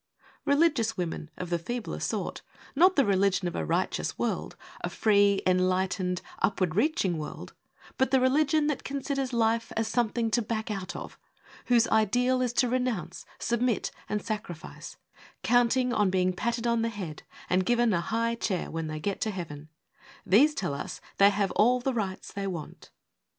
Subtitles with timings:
[0.45, 2.41] Religious women of the feebler sort
[2.75, 7.53] Not the religion of a righteous world, A free, enlightened, upward reaching world,
[7.99, 11.19] But the religion that considers life As something to back out of!
[11.65, 14.97] whose ideal Is to renounce, submit, and sacrifice,
[15.43, 19.21] Counting on being patted on the head And given a high chair when they get
[19.21, 19.69] to heaven
[20.25, 22.89] These tell us they have all the rights they want.